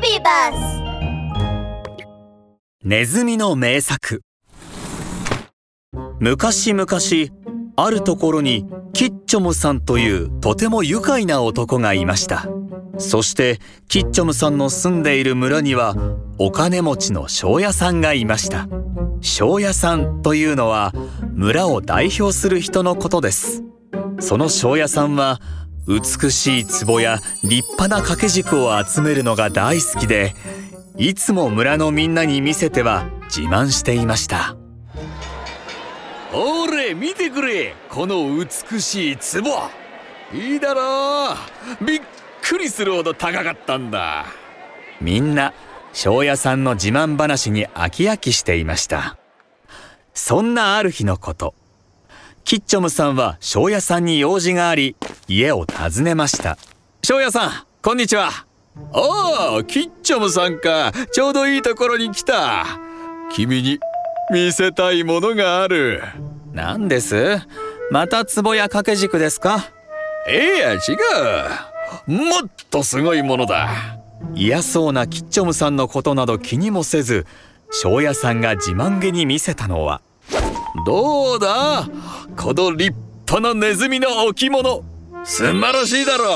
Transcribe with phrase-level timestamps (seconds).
[0.00, 0.82] ビバス
[2.82, 4.22] ネズミの名作。
[6.18, 6.88] 昔々
[7.76, 12.46] あるところにキッチョムさんというとても愉快な男がいました。
[12.96, 13.58] そして
[13.88, 15.94] キッチョムさんの住んでいる村には
[16.38, 18.68] お金持ちの庄屋さんがいました。
[19.20, 20.94] 庄屋さんというのは
[21.34, 23.62] 村を代表する人のことです。
[24.18, 25.40] その庄屋さんは
[25.90, 30.34] 美しい壺や立派な掛け軸を集めるのが大好きで
[30.96, 34.56] いつも村のみんなに見せては自慢していました。
[36.32, 39.70] おれ見てくれこの美しい壺。
[40.32, 41.34] いいだろ
[41.80, 41.84] う。
[41.84, 42.00] びっ
[42.40, 44.26] くりするほど高かったんだ。
[45.00, 45.52] みんな
[45.92, 49.16] 庄屋さんの自慢話に飽き飽きしていました。
[50.14, 51.54] そんなある日のこと。
[52.44, 54.96] キッチョムさんは庄屋さんに用事があり
[55.32, 56.58] 家を訪ねました。
[57.04, 57.50] 庄屋さん
[57.82, 58.30] こんにちは。
[58.92, 60.90] おおキッチョムさんか。
[61.12, 62.66] ちょうどいいところに来た。
[63.32, 63.78] 君に
[64.32, 66.02] 見せたいものがある。
[66.52, 67.38] 何です？
[67.92, 69.70] また壺や掛け軸ですか？
[70.28, 70.78] いや違
[72.08, 72.10] う。
[72.10, 73.68] もっとすごいものだ。
[74.34, 77.24] 嫌そうなキッチョムさんのことなど気にもせず
[77.70, 80.00] 庄屋さんが自慢げに見せたのは。
[80.84, 81.88] どうだ？
[82.36, 82.92] この立
[83.28, 84.82] 派なネズミの置物
[85.24, 86.34] 素晴らしいだろ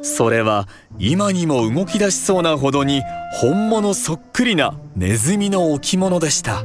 [0.00, 0.04] う。
[0.04, 0.66] それは
[0.98, 3.02] 今にも動き出しそうなほどに
[3.40, 6.64] 本物そっくりなネズミの置物でした。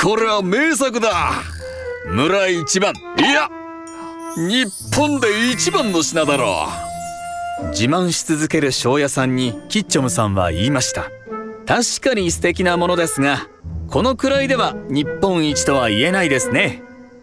[0.00, 1.30] これは名作だ。
[2.06, 2.92] 村一番。
[3.18, 3.48] いや
[4.36, 6.66] 日本で一番の品だろ
[7.62, 7.68] う。
[7.68, 11.10] 自慢し続ける庄屋さんにキッチョムさんは言いました。
[11.66, 13.48] 確かに素敵なものですが
[13.88, 16.82] このくらいでは日本一とは言えないですね。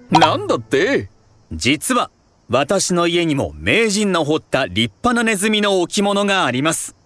[0.10, 1.10] なんだって？
[1.52, 2.10] 実は
[2.54, 6.98] 私の家にも名人の彫った立派なネズミの置物があります。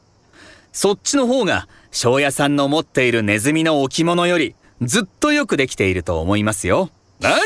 [0.73, 6.89] そっちの方が庄屋さんの持っているネズミの置物よりずっとよくできていると思いますよ。
[7.19, 7.37] 何？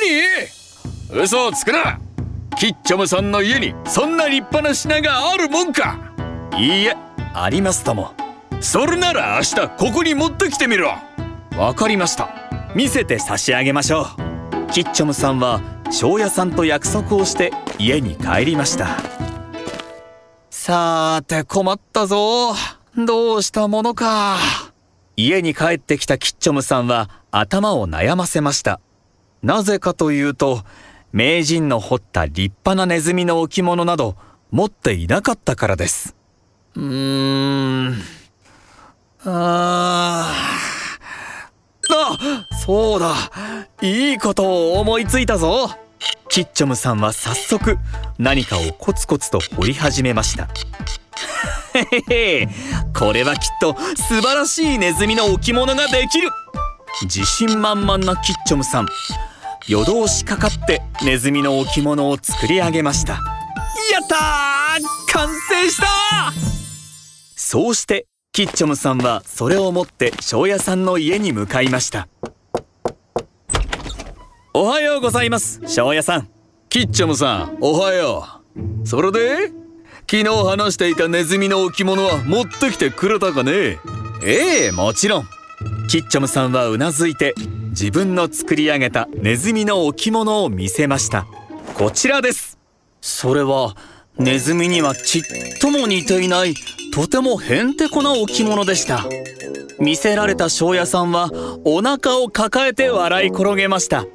[1.11, 1.99] 嘘をつくな！
[2.57, 5.99] キッチョムさんの家にそんな立派な品があるもんか！
[6.57, 6.95] いいえ
[7.33, 8.13] ありますとも。
[8.61, 10.93] それなら明日ここに持ってきてみろ。
[11.57, 12.29] わかりました。
[12.73, 14.71] 見せて差し上げましょう。
[14.71, 15.59] キッチョムさんは
[15.91, 18.97] 庄屋さんと約束をして家に帰りました。
[20.49, 22.53] さーて困ったぞ。
[22.97, 24.35] どうしたものか。
[25.15, 28.81] 家に帰ってきたキッチョムさんは頭を悩ませました。
[29.41, 30.63] なぜかというと
[31.13, 34.17] 名人の彫った立派なネズミの置物など
[34.51, 36.17] 持っていなかったからです。
[36.75, 37.93] うーん。
[39.23, 40.33] あ
[41.89, 43.15] あそうだ。
[43.81, 45.69] いいことを思いついたぞ
[46.29, 47.77] キッチョムさんは早速
[48.19, 50.47] 何かをコツコツと掘り始めました。
[52.97, 56.29] これはきっと素晴らしいネズミの置物ができる。
[57.03, 58.87] 自信満々なキッチョムさん
[59.67, 63.13] 夜通しかかってネズミの置物を作り上げました。
[63.13, 65.13] やったー！
[65.13, 65.87] 完成した
[67.35, 72.07] そうしてキッチョムさんはそれを持って庄屋さんの家に向かいました。
[74.51, 75.61] おはようございます。
[75.67, 76.29] 庄屋さん。
[76.69, 77.57] キッチョムさん。
[77.61, 78.87] おはよう。
[78.87, 79.51] それで？
[80.09, 83.77] 昨日話していたネズミの置物は持ってきてくれたかね？
[84.23, 85.25] ええもちろん。
[85.87, 87.35] キッチョムさんはうなずいて
[87.69, 91.27] 自分の作り上げたネズミの置物を見せました。
[91.75, 92.57] こちらです。
[93.01, 93.75] それは
[94.17, 95.21] ネズミにはちっ
[95.61, 96.55] とも似ていない
[96.91, 99.05] とてもへんてこな置物でした。
[99.79, 101.29] 見せられた庄屋さんは
[101.65, 104.05] お腹を抱えて笑い転げました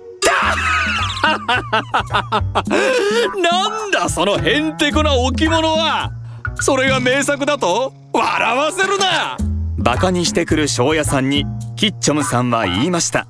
[3.42, 6.12] なんだそのへんてこな置物は。
[6.60, 7.92] それが名作だと？
[8.12, 9.36] 笑わせるな。
[9.78, 11.44] バカにしてくる庄屋さんに
[11.76, 13.26] キッチョムさんは言いました。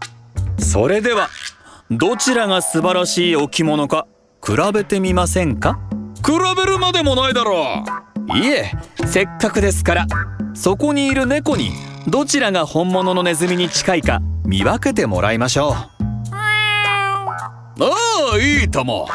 [0.59, 1.29] それでは
[1.91, 4.07] どちらが素晴らしい置物か
[4.45, 5.79] 比べてみませんか？
[6.25, 7.85] 比べるまでもないだろ
[8.29, 8.39] う。
[8.39, 8.73] いえ
[9.07, 10.07] せっかくですから
[10.55, 11.73] そこにいる猫に
[12.07, 15.94] どちらが本物のネズミに近いか見分けてもらいましょう
[17.81, 19.09] ああいいとも。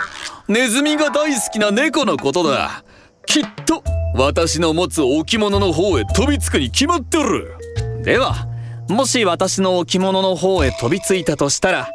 [0.47, 2.83] ネズミが大好きな猫のことだ。
[3.25, 3.83] きっと
[4.15, 7.55] 私の持つ置物の方へ飛びつくに決まってる。
[8.03, 8.47] では
[8.89, 11.89] もし私の置物の方へ飛びついたとしたら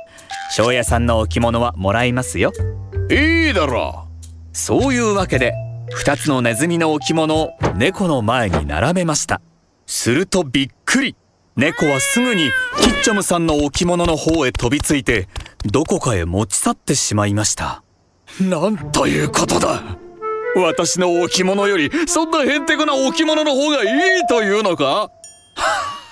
[0.54, 2.52] 庄屋さんの置物はもらいますよ。
[3.10, 4.06] いいだろ
[4.52, 4.56] う。
[4.56, 5.52] そういうわけで
[6.04, 9.40] 2つのネズミの置物を猫の前に並べました。
[9.86, 11.16] するとびっくり。
[11.56, 12.50] 猫はすぐに
[12.80, 15.28] キッチョムさんの置物の方へ飛びついて
[15.64, 17.82] どこかへ持ち去ってしまいました。
[18.40, 19.82] なんということだ。
[20.56, 23.86] 私の置物よりそんなへんてこな置物の方がい
[24.20, 25.10] いというのか？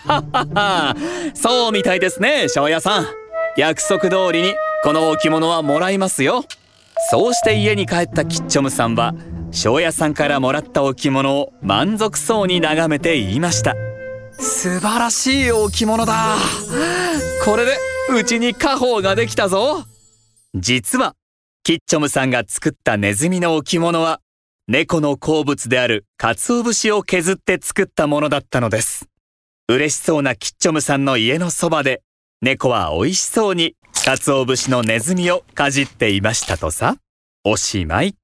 [0.04, 0.96] ははは。
[1.34, 3.06] そうみたいですね庄屋さん。
[3.56, 6.44] 約束通りにこの置物はもらいますよ。
[7.10, 9.14] そうして家に帰ったキッチョムさんは
[9.50, 13.74] 庄屋さんからもらった置物を満足そうに眺めて言いました。
[14.32, 16.36] 素晴らしい置物だ。
[17.44, 17.76] これで
[18.10, 19.84] うちに家宝ができたぞ。
[20.54, 21.14] 実は
[21.62, 24.20] キッチョムさんが作ったネズミの置物は
[24.68, 29.06] 猫の好物である鰹節を削って作ったものだったのです。
[29.68, 32.02] 嬉しそうなキッチョムさんの家のそばで
[32.40, 36.96] 猫は美味しそうに鰹節のネズミをかじっていましたとさ。
[37.44, 38.14] おしまい。